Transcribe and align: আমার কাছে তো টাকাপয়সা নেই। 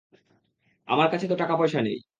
আমার 0.87 1.07
কাছে 1.09 1.25
তো 1.27 1.35
টাকাপয়সা 1.35 1.79
নেই। 1.81 1.97